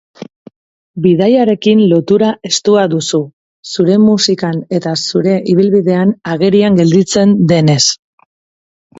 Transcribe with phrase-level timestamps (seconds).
[1.01, 3.19] Bidaiarekin lotura estua duzu,
[3.75, 7.79] zure musikan eta zure ibilbidean agerian gelditzen denez.